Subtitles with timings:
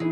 [0.00, 0.06] 大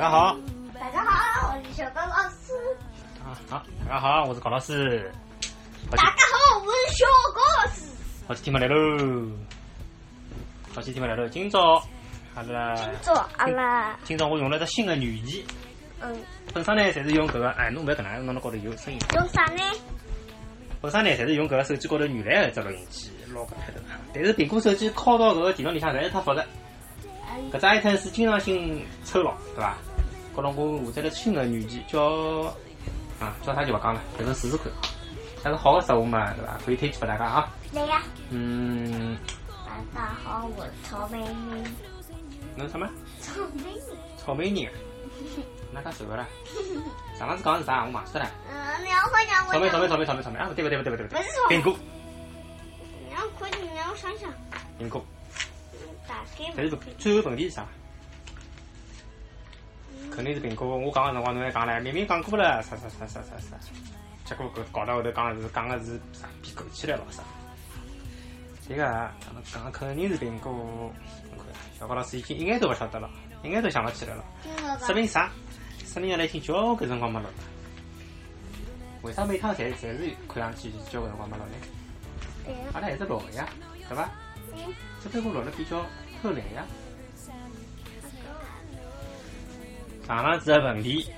[0.00, 0.36] 家好，
[0.74, 2.43] 大家好，我是小高老师。
[3.50, 5.10] 好，大家好，我是高老师。
[5.90, 7.82] 大家好，我是小高老师。
[8.28, 9.28] 好几天没来喽，
[10.72, 11.26] 好几天没来喽。
[11.28, 11.82] 今朝
[12.36, 15.42] 阿拉今朝阿拉，今朝我用了只新的软件，
[16.00, 16.16] 嗯，
[16.52, 19.00] 本身呢侪是用搿个，哎，侬勿要搿能样，侬那高头有声音。
[19.14, 19.62] 用啥呢？
[20.80, 23.80] 本身呢侪是用搿个手机高头原来的只录音机捞搿开头，
[24.14, 26.44] 但是苹果手机拷到搿个电脑里向实在是太复杂，
[27.52, 29.76] 搿只 item 是经常性抽牢，对伐？
[30.36, 32.52] 高头我下载了新的软件，叫
[33.20, 34.66] 啊叫啥就勿讲了，反正试试看。
[35.42, 36.58] 但是好的食物嘛，对伐？
[36.64, 37.48] 可以推荐拨大家啊。
[37.72, 38.02] 来呀！
[38.30, 39.16] 嗯，
[39.94, 41.62] 大家好，我是草莓女。
[42.56, 42.88] 侬什么？
[43.20, 43.80] 草莓女。
[44.16, 44.72] 草莓人啊？
[45.72, 46.26] 哪介熟个啦？
[47.18, 47.84] 上趟子讲的是啥？
[47.84, 48.30] 我忘记脱了。
[48.50, 48.84] 嗯。
[49.52, 50.48] 草莓，草莓，草莓，草莓，草莓啊！
[50.48, 51.76] 不对，不对，不对，不对，不是草，莓苹果，
[53.10, 54.30] 两块，你让我想想。
[54.80, 55.04] 苹果。
[56.08, 57.66] 大概但是最后问题是啥？
[60.10, 60.76] 肯定是苹果。
[60.76, 63.56] 我讲个辰光侬还讲唻，明明讲过了，啥啥啥啥啥啥。
[64.24, 67.22] 结果搿搞到后头讲的是讲个是啥比枸杞来咾啥？
[68.66, 70.52] 这个讲讲肯定是苹果。
[70.52, 70.92] 侬
[71.36, 71.46] 看
[71.78, 73.10] 小高老师已经一眼都勿晓得了，
[73.42, 74.24] 一眼都想勿起来了。
[74.80, 75.30] 说明啥？
[75.84, 77.34] 说明阿拉已经交关辰光没录了。
[79.02, 82.54] 为啥每趟侪侪是看上去交关辰光没录呢？
[82.72, 83.48] 阿拉还是录个呀，
[83.88, 84.10] 对伐？
[85.02, 85.84] 只不过录了比较
[86.22, 86.64] 偷懒呀。
[90.06, 91.10] 上浪子的问题，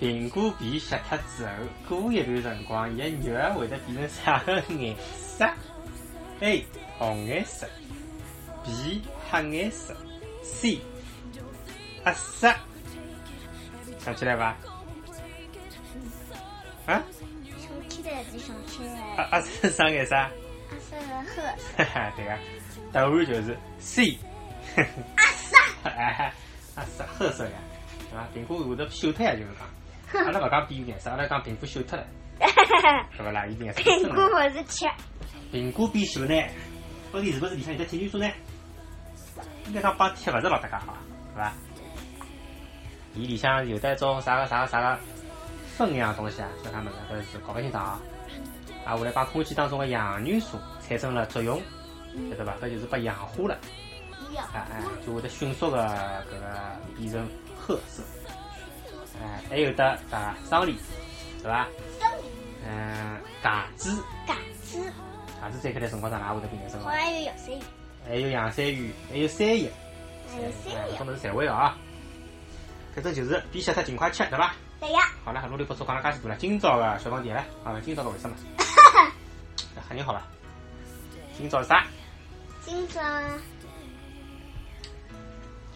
[0.00, 5.48] 苹果皮削脱之后，过一段辰光，伊的肉会得变成啥个颜色
[6.40, 6.66] ？A.
[6.98, 7.66] 红颜色
[8.64, 9.02] ，B.
[9.30, 9.96] 黑颜色
[10.42, 10.80] ，C.
[12.04, 12.54] 黑色。
[13.98, 14.56] 想起来伐？
[16.86, 17.02] 啊？
[17.58, 19.70] 想起来就想起黑来。
[19.70, 20.14] 啥颜色？
[20.14, 20.30] 阿
[20.78, 21.42] 色的褐。
[21.76, 22.38] 哈哈， 对个，
[22.92, 24.18] 答案就是 C。
[24.74, 25.56] 阿 色。
[26.76, 27.58] 哎，啊是褐色呀，
[28.10, 28.28] 对伐？
[28.34, 30.24] 苹果会得锈脱呀，就是讲。
[30.24, 32.06] 阿拉勿讲变颜色，阿拉讲苹果锈脱了，
[33.16, 33.44] 对勿啦？
[33.46, 34.36] 伊颜色苹果深了。
[34.36, 34.86] 我是吃。
[35.52, 36.48] 苹果变锈呢，
[37.12, 38.30] 到底是勿是里向有得铁元素呢？
[39.66, 40.96] 应该讲帮铁勿是老搭界好，
[41.34, 41.52] 对伐？
[43.14, 44.98] 伊里向有得一种啥个啥个啥个
[45.76, 46.90] 酚一样东西啊，叫啥物事？
[47.10, 48.00] 搿是搞勿清爽啊。
[48.84, 51.60] 啊，后来帮空气当中的氧元素产生了作用，
[52.30, 52.54] 晓得伐？
[52.64, 53.58] 搿就是被氧化了。
[54.52, 55.86] 哎哎，就会得迅速的
[56.30, 57.28] 搿个变成
[57.58, 58.02] 褐色。
[59.22, 60.76] 哎，还有得啥桑梨，
[61.42, 61.66] 对伐？
[62.66, 64.92] 嗯，芥子，杆子。
[65.40, 66.90] 芥子摘开来辰光长哪会得变颜色好个？
[66.90, 67.62] 像有洋山芋。
[68.06, 69.72] 还有洋山芋，还有山叶，
[70.30, 71.04] 还有山哎，叶搿。
[71.04, 71.76] 么是侪会个啊。
[72.94, 74.54] 反正就是比小特尽快吃，对伐？
[74.80, 75.00] 对呀。
[75.24, 76.36] 好了，啰里吧嗦讲了介许多了。
[76.36, 78.36] 今朝个小问题来，啊，今朝个为什么？
[78.58, 79.12] 哈哈。
[79.88, 80.22] 喊你好伐？
[81.38, 81.84] 今朝是啥？
[82.64, 83.00] 今朝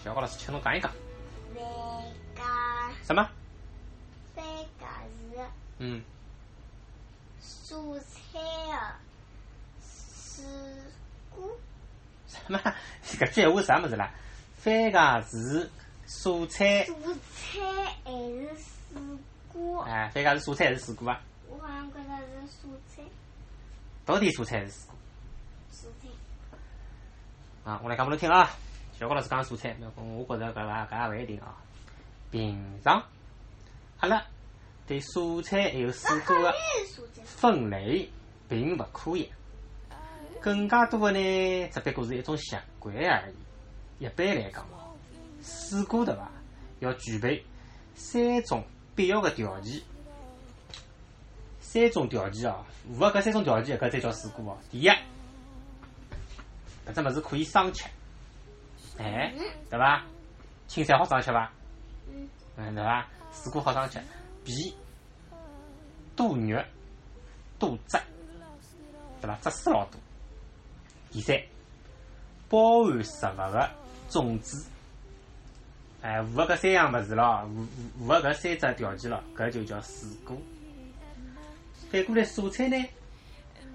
[0.03, 0.91] 小高老师请侬讲一讲。
[1.55, 3.29] 那个什么？
[4.35, 4.87] 三个
[5.37, 5.47] 是
[5.79, 6.03] 嗯，
[7.43, 8.97] 蔬菜的
[9.83, 10.45] 水
[11.31, 11.51] 果，
[12.27, 12.59] 什么？
[13.05, 14.11] 搿句闲话是啥物事啦？
[14.57, 15.71] 番茄是
[16.09, 17.61] 蔬菜，蔬菜
[18.05, 19.01] 还是水
[19.53, 19.83] 果？
[19.83, 21.21] 哎，番茄是蔬菜还是水果啊？
[21.49, 23.03] 我好像觉得是蔬菜，
[24.07, 24.95] 到底蔬菜还是水果？
[25.73, 27.71] 蔬菜。
[27.71, 28.51] 啊，我来讲拨侬听啊。
[29.01, 31.57] 小高老师讲蔬菜，那我觉着搿伐搿也勿一定啊。
[32.31, 33.03] 平常
[34.01, 34.23] 阿拉
[34.87, 36.55] 对蔬菜还有水果的。
[37.25, 38.11] 分类
[38.47, 39.31] 并勿科学，
[40.39, 44.05] 更加多的呢，只不过是一种习惯而已。
[44.05, 44.67] 一般来讲，
[45.43, 46.31] 水果对伐，
[46.81, 47.43] 要具备
[47.95, 48.63] 三种
[48.95, 49.81] 必要的条件。
[51.59, 54.59] 三种条件哦，符合搿三种条件，搿才叫水果哦。
[54.71, 54.91] 第一，
[56.87, 57.85] 搿只物事可以生吃，
[59.03, 59.33] 哎，
[59.71, 60.05] 对伐？
[60.69, 61.51] 青菜好生吃伐？
[62.09, 63.07] 嗯，嗯，对伐？
[63.33, 63.99] 水果好生吃。
[64.45, 64.75] 皮
[66.15, 66.63] 多肉
[67.59, 67.99] 多汁，
[69.23, 69.37] 对伐？
[69.41, 69.99] 汁水老多。
[71.11, 71.37] 第三，
[72.49, 73.71] 包含食物的
[74.11, 74.67] 种子，
[76.03, 77.67] 哎，符合搿三样物事咯，符
[77.99, 80.37] 符合搿三只条件咯，搿就叫水果。
[81.91, 82.77] 反过来蔬菜呢？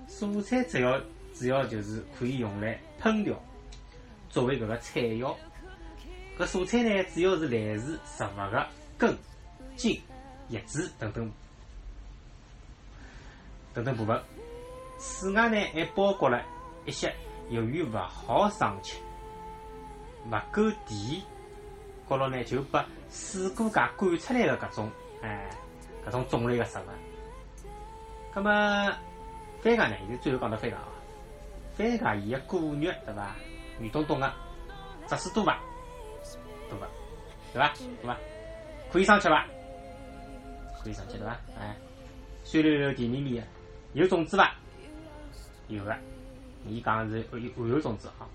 [0.08, 1.00] 蔬菜主要
[1.34, 3.42] 主要就是可以用来烹调，
[4.36, 5.34] 作为搿个菜肴。
[6.38, 8.68] 搿蔬菜呢，主要是来自食物的
[8.98, 9.18] 根、
[9.78, 10.02] 茎、
[10.50, 11.32] 叶子等等
[13.74, 14.22] 等等部分。
[14.98, 16.44] 此外呢，还包括了
[16.86, 17.16] 一些
[17.50, 18.98] 由于勿好生吃、
[20.30, 21.24] 勿够甜，
[22.10, 24.92] 高头呢就把水果界赶出来的搿种，
[25.22, 25.50] 哎，
[26.06, 26.82] 搿种种类的食物。
[28.34, 28.52] 葛么
[29.62, 30.90] 番茄呢，现在最后讲到番茄啊，
[31.78, 33.34] 番茄伊个果肉对伐？
[33.80, 34.34] 圆咚咚个，
[35.08, 35.60] 汁水多吧？
[36.70, 36.88] 多吧，
[37.54, 37.74] 对吧？
[38.02, 38.18] 对吧？
[38.92, 39.46] 可以上去吧？
[40.82, 41.40] 可以上去对吧？
[41.60, 41.76] 哎，
[42.44, 43.44] 酸溜溜、甜蜜蜜的，
[43.94, 44.56] 有种子伐？
[45.68, 45.96] 有个，
[46.68, 48.28] 伊讲是有含有种子啊。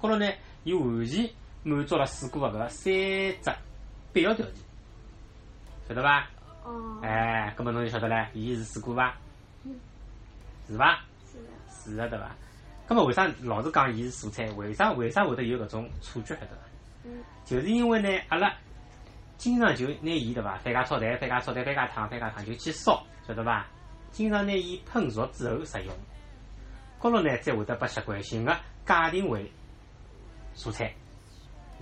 [0.00, 0.26] 高头呢，
[0.64, 1.28] 伊完全
[1.62, 2.92] 满足了水果个搿三
[3.42, 3.60] 只
[4.12, 4.54] 必要条件，
[5.88, 6.26] 晓得伐？
[6.64, 9.14] 哦，哎，葛末侬就晓得唻，伊是水果伐？
[10.66, 11.00] 是伐？
[11.30, 12.34] 是的，是个对伐？
[12.88, 14.46] 葛末为啥老是讲伊是蔬菜？
[14.56, 16.62] 为啥为啥会得有搿种错觉晓得伐？
[17.44, 18.50] 就是因为呢，阿拉
[19.36, 20.56] 经常就拿伊对伐？
[20.56, 23.66] 番茄炒蛋、番茄炒蛋、番茄汤、番茄汤就去烧，晓得伐？
[24.10, 25.94] 经常拿伊烹熟之后食用，
[26.98, 28.52] 高头呢再会得把习惯性个
[28.86, 29.52] 界定为
[30.56, 30.94] 蔬菜，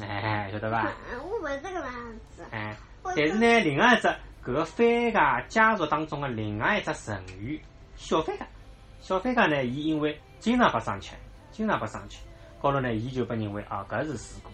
[0.00, 0.93] 哎，晓得伐？
[1.12, 1.93] 嗯我勿是这个样
[2.31, 4.09] 子，哎，但是呢，另外一只
[4.44, 7.61] 搿个番茄家族当中个另外一只成员
[7.94, 8.43] 小番茄，
[9.00, 11.13] 小番茄呢，伊因为经常被生吃，
[11.51, 12.19] 经常被生吃，
[12.63, 14.53] 高头呢，伊就被认为啊，搿是水果，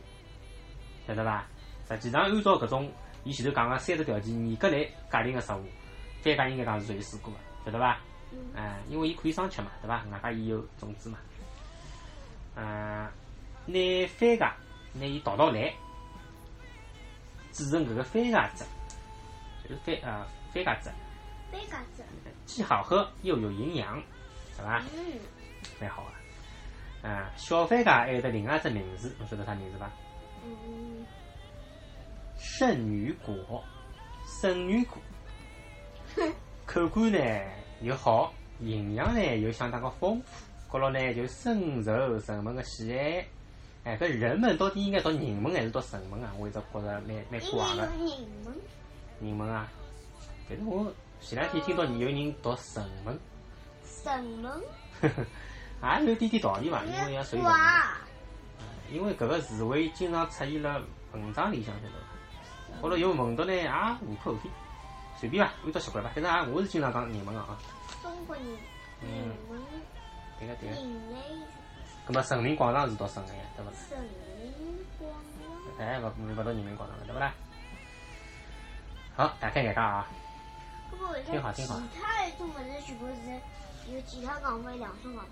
[1.06, 1.44] 晓得伐？
[1.86, 2.90] 实际上按照搿种
[3.24, 5.62] 伊前头讲个三只条件严格来界定个食物，
[6.24, 7.98] 番茄应该讲是属于水果个，晓得伐？
[8.32, 10.02] 嗯哎，因为伊可以生吃嘛，对伐？
[10.10, 11.18] 外加伊有种子嘛。
[12.54, 13.06] 嗯、
[13.66, 14.50] 拿番茄
[14.94, 15.74] 拿伊捣捣来，
[17.52, 18.64] 制成搿个番茄汁，
[19.68, 20.90] 就是番呃番茄汁，
[21.52, 22.02] 番茄汁，
[22.46, 24.02] 既好喝又有营养，
[24.56, 24.82] 对伐？
[24.94, 25.20] 嗯，
[25.80, 27.08] 蛮好个。
[27.08, 29.90] 啊，小番茄还有得另外一只名字，侬晓得啥名字伐？
[30.44, 31.04] 嗯，
[32.38, 33.62] 圣女果，
[34.24, 34.98] 圣女果，
[36.64, 37.18] 口感呢
[37.80, 43.26] 又好，营养呢又相当个丰富，高头呢就深受人们个喜爱。
[43.84, 46.32] 哎，搿人们到底应该读人们还是读神们啊？
[46.38, 47.86] 我一直觉着蛮蛮怪个。
[47.88, 48.54] 该有你们，
[49.20, 49.68] 人们啊，
[50.48, 53.18] 但是我前两天听到有人读神门，
[53.84, 54.60] 什么？
[55.82, 56.84] 也有点点道理伐？
[56.84, 57.52] 因为要属于文
[58.90, 60.80] 因为搿个词汇经常出现辣
[61.12, 62.82] 文章里向，晓得伐？
[62.82, 63.68] 后头有问到呢，也
[64.06, 64.50] 无可厚非，
[65.18, 66.10] 随便伐，按照习惯伐。
[66.10, 67.58] 反正也我是经常讲人们个啊。
[68.02, 68.44] 中国人，
[69.00, 69.34] 嗯
[70.38, 70.76] 对个对个。
[72.06, 73.72] 葛末人民广场是读省个呀，对勿啦？
[73.88, 73.98] 神
[74.40, 75.16] 灵光啊，
[75.78, 77.32] 哎，勿勿勿读人民广场了，对勿啦？
[79.14, 80.06] 好，打开眼界啊！
[80.90, 85.30] 不过为啥其挺好挺好他的中文是全部是有其他讲法两种讲法？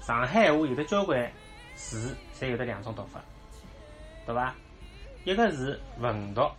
[0.00, 1.30] 上海话有的交关
[1.76, 3.20] 字，侪有得两种读法，
[4.26, 4.54] 对伐？
[5.24, 6.50] 一个是文读，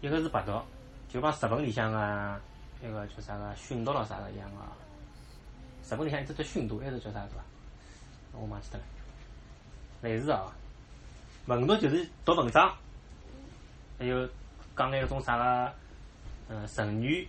[0.00, 0.60] 一个是白读，
[1.08, 2.40] 就帮日本里向个
[2.80, 4.56] 那个叫啥个训读咯啥个一样个。
[5.88, 7.42] 日本里向一直叫训读，还是叫啥对伐？
[8.32, 8.84] 我忘记脱了。
[10.02, 10.50] 类似哦，
[11.46, 12.72] 文读就是读文章，
[13.98, 14.28] 还有
[14.76, 15.72] 讲眼搿种啥个，
[16.48, 17.26] 嗯，成语，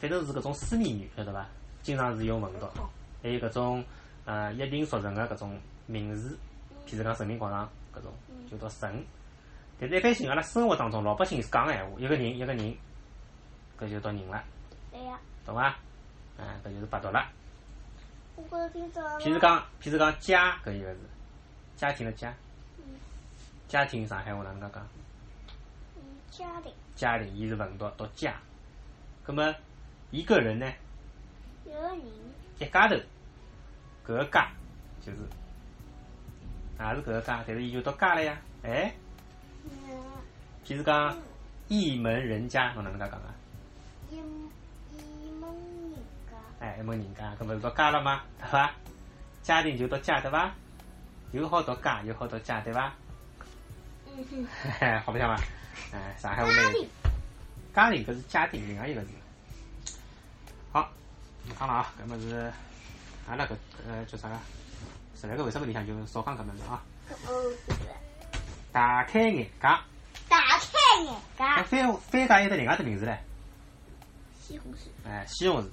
[0.00, 1.46] 反正是搿种书面语，晓得伐？
[1.82, 2.66] 经常是用文读。
[3.22, 3.84] 还有搿种
[4.24, 6.38] 呃一定俗成个搿种名词，
[6.86, 8.12] 譬如讲人民广场搿种
[8.50, 9.04] 就读神。
[9.80, 12.76] 但是一般性阿拉生活当中老百姓讲个闲话，一个人一个人，
[13.78, 14.44] 搿就读人了，
[14.92, 15.76] 对呀，懂伐？
[16.38, 17.26] 啊，搿就是白读了。
[18.34, 21.00] 譬如讲，譬如讲家搿一个字，
[21.76, 22.32] 家庭的家。
[22.78, 22.84] 嗯，
[23.68, 24.86] 家庭上海话哪能介讲？
[25.96, 26.72] 嗯，家庭。
[26.94, 28.34] 家庭伊是文读读家，
[29.24, 29.54] 葛么
[30.10, 30.72] 一个人呢，
[31.66, 32.00] 一个人，
[32.58, 32.96] 一家头，
[34.04, 34.50] 搿个家
[35.04, 35.18] 就是
[36.78, 38.92] 也是搿个家，但是伊就到家了呀，哎。
[39.64, 39.70] 嗯，
[40.64, 41.16] 譬如讲
[41.68, 43.34] 一门人家，侬哪能介讲啊？
[44.10, 45.94] 一一门人
[46.28, 48.22] 家，哎，一门人家，搿勿是到家了吗？
[48.40, 48.74] 对伐？
[49.42, 50.52] 家庭就到家对伐？
[51.32, 52.92] 又好多家，又好多家对伐？
[54.06, 55.42] 嗯哼， 好白相伐？
[55.92, 56.88] 哎，上海话呢家里，
[57.74, 59.08] 家庭搿是家庭另外一个字。
[60.72, 60.90] 好，
[61.44, 62.52] 你看了啊，搿么是
[63.28, 63.56] 阿拉搿
[63.88, 64.36] 呃叫啥个？
[65.14, 66.82] 十来个为啥么里向就少讲搿么子啊？
[68.72, 69.50] 大开眼界。
[70.28, 73.16] 打开眼哎，界，番番茄有得另外只名字唻，
[74.40, 75.66] 西红柿，哎，西红柿。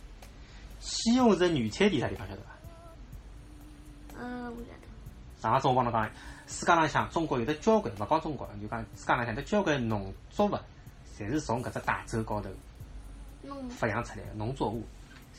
[0.80, 4.20] 西红柿原产地啥地方晓得伐？
[4.20, 6.06] 呃，我晓得，上个中帮侬讲，
[6.48, 10.58] 世界浪向中国有得交关，勿讲中国，就讲世界浪向有得交关农作物，
[11.18, 12.50] 侪是从搿只大洲高头
[13.42, 14.86] 弄发扬出来的农作物，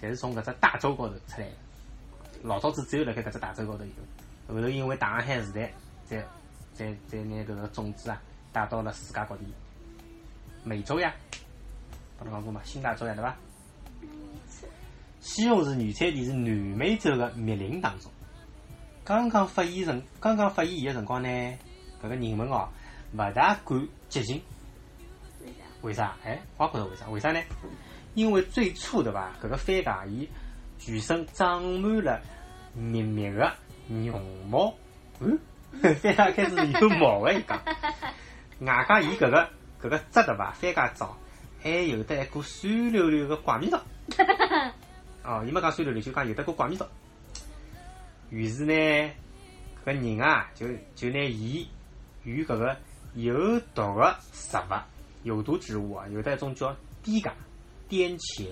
[0.01, 1.53] 侪是从搿只大洲高头出来的。
[2.43, 5.73] 老早子只有辣盖搿只大洲高头有，后头因为大航海时代，
[6.05, 6.25] 再
[6.73, 8.21] 再再拿搿个种子啊
[8.53, 9.45] 带到了世界各地，
[10.65, 11.15] 美洲呀，
[12.19, 13.37] 帮侬讲过嘛，新大洲呀，对伐？
[15.21, 18.11] 西红柿原产地是南美洲的密林当中。
[19.05, 21.29] 刚刚发现辰，刚刚发现伊个辰光呢，
[22.03, 22.69] 搿个人们哦，
[23.13, 24.43] 勿大敢接近。
[25.43, 25.65] 为啥？
[25.83, 26.17] 为啥？
[26.25, 27.09] 哎，我也觉着为啥？
[27.11, 27.41] 为啥呢？
[28.15, 29.31] 因为最初对伐？
[29.43, 30.29] 搿个番茄伊
[30.81, 32.21] 全身长满了
[32.75, 33.53] 密密的
[33.89, 34.75] 绒毛。
[35.21, 35.39] 嗯，
[35.81, 37.63] 番茄开始有毛个伊讲。
[38.61, 39.49] 外加伊搿个
[39.81, 40.51] 搿个汁对伐？
[40.53, 41.05] 番茄汁
[41.63, 43.81] 还有得一股酸溜溜个怪味道。
[45.23, 46.89] 哦，伊没讲酸溜溜，就讲有得股怪味道。
[48.31, 48.73] 于是呢，
[49.85, 51.69] 搿个人啊，就就拿伊
[52.25, 52.77] 与搿个
[53.15, 54.75] 有毒个植物、
[55.25, 57.31] 有毒植物啊，有得一种叫滇茄、
[57.89, 58.47] 滇茄，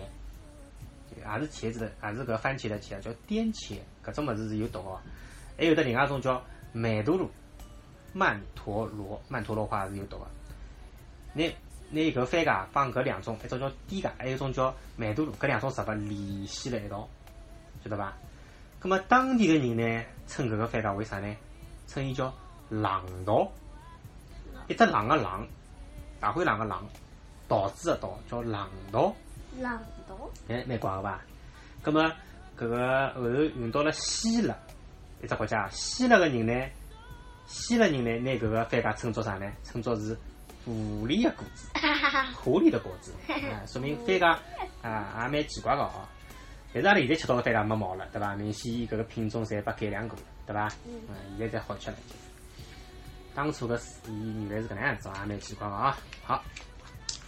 [1.19, 3.79] 也是茄子的，也是搿番茄的茄，叫滇茄。
[4.05, 4.99] 搿种物事是有毒个。
[5.57, 7.31] 还有得另外一种叫曼陀罗，
[8.13, 10.27] 曼陀罗，曼陀罗花是有毒个。
[11.35, 11.45] 拿
[11.91, 17.09] 拿搿番茄帮搿两种，一种叫滇茄，还有一种叫曼陀罗，搿两种植物联系辣一道，
[17.83, 18.13] 晓得伐？
[18.81, 21.37] 葛末当地个人呢，称搿个番茄为啥呢？
[21.89, 22.33] 称伊叫
[22.69, 23.51] 狼桃，
[24.69, 25.47] 一只狼个狼，
[26.21, 26.87] 大灰狼个狼，
[27.49, 29.15] 桃子个桃，叫狼桃。
[29.59, 29.81] 狼。
[30.49, 31.21] 哎，蛮怪个伐？
[31.83, 32.03] 葛么
[32.59, 34.57] 搿个后头运到了希腊
[35.23, 36.69] 一只国家，希腊个人呢，
[37.47, 39.51] 希腊人呢拿搿个番茄称作啥呢？
[39.65, 40.17] 称作是
[40.65, 41.69] 狐狸个果子，
[42.37, 44.39] 狐狸的果子，啊，说明番茄
[44.83, 46.07] 啊也蛮奇怪个哦。
[46.73, 48.35] 但是阿拉现在吃到个番茄没毛了，对伐？
[48.35, 50.69] 明显伊搿个品种侪被改良过了，对伐？
[50.87, 51.97] 嗯嗯，现在才好吃了。
[53.35, 55.97] 当初个伊原来是搿能样子，也蛮奇怪个啊。
[56.25, 56.43] 好，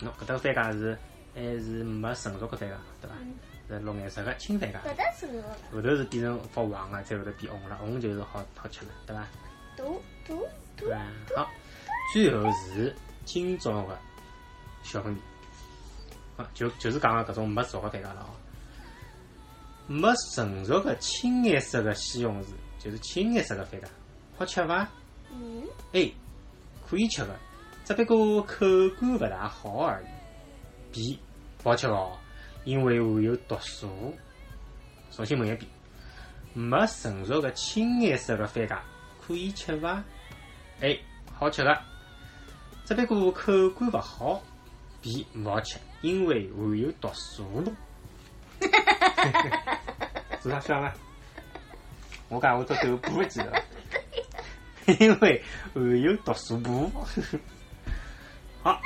[0.02, 0.98] 喏，搿搭番茄是
[1.34, 3.14] 还是没成熟个番茄，对伐？
[3.68, 4.76] 是绿颜色个青番茄。
[4.82, 5.26] 搿搭是
[5.70, 9.26] 我后头是变成发黄个，再后头变红了，红就是好好吃了，对伐？
[9.76, 10.44] 读读
[10.76, 11.00] 对伐？
[11.36, 11.50] 好，
[12.12, 12.94] 最后是
[13.24, 13.96] 今朝个
[14.82, 15.20] 小分题，
[16.36, 18.34] 啊，就就是讲个搿种没熟个番茄了哦。
[19.86, 22.46] 没成熟个青颜色个西红柿，
[22.78, 23.84] 就是青颜色个番茄，
[24.36, 24.88] 好吃伐
[25.30, 26.12] 嗯，？A
[26.88, 27.36] 可以吃个，
[27.84, 28.66] 只不过口
[29.00, 30.06] 感勿大好而已。
[30.92, 31.18] B
[31.64, 32.18] 勿好吃哦，
[32.64, 34.14] 因为含有毒素。
[35.10, 35.70] 重新问一遍，
[36.54, 38.78] 没成熟的青颜色的番茄
[39.20, 40.02] 可以吃伐
[40.80, 41.00] ？A
[41.34, 41.82] 好吃的，
[42.84, 44.42] 只不过口感勿好。
[45.02, 47.44] B 勿好吃，因为含有毒素。
[48.60, 49.78] 哈哈哈哈哈哈
[50.40, 50.92] 做啥笑呢？
[52.28, 53.62] 我讲我做豆腐记得，
[55.00, 55.42] 因为
[55.74, 56.90] 含有毒素补。
[58.62, 58.80] 好，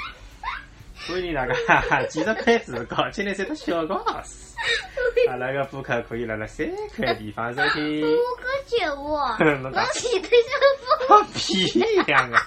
[1.07, 4.55] 欢迎大家继续拍子搞起来是个小高老师。
[5.29, 8.01] 阿拉个播客可以辣辣三块地方收听。
[8.03, 12.39] 我个姐 我，侬讲我记得是放屁一样的，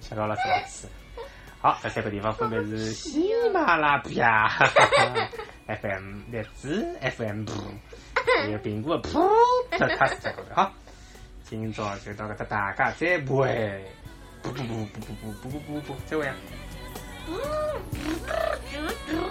[0.00, 0.88] 小高老师老师。
[1.60, 4.48] 好，这三个地方分别是喜马拉雅
[5.66, 6.86] FM、 荔枝
[7.16, 7.44] FM、
[8.42, 10.54] 还有苹果的 Podcast 高头。
[10.54, 10.72] 好，
[11.44, 13.84] 今朝就到搿搭，大家再会。
[14.42, 16.34] 不不不不不不不不不不，再会啊！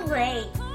[0.07, 0.68] Wait.